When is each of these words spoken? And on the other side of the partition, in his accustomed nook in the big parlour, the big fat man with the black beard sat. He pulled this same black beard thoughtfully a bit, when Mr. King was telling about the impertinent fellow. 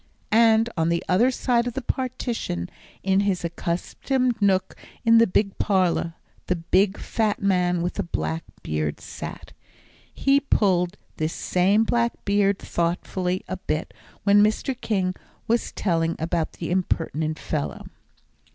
And 0.31 0.67
on 0.75 0.89
the 0.89 1.03
other 1.07 1.29
side 1.29 1.67
of 1.67 1.73
the 1.75 1.81
partition, 1.83 2.71
in 3.03 3.19
his 3.19 3.45
accustomed 3.45 4.41
nook 4.41 4.75
in 5.05 5.19
the 5.19 5.27
big 5.27 5.55
parlour, 5.59 6.15
the 6.47 6.55
big 6.55 6.97
fat 6.97 7.39
man 7.39 7.83
with 7.83 7.93
the 7.93 8.01
black 8.03 8.43
beard 8.63 8.99
sat. 8.99 9.53
He 10.11 10.39
pulled 10.39 10.97
this 11.17 11.33
same 11.33 11.83
black 11.83 12.13
beard 12.25 12.57
thoughtfully 12.57 13.43
a 13.47 13.57
bit, 13.57 13.93
when 14.23 14.41
Mr. 14.41 14.75
King 14.81 15.13
was 15.47 15.71
telling 15.71 16.15
about 16.17 16.53
the 16.53 16.71
impertinent 16.71 17.37
fellow. 17.37 17.85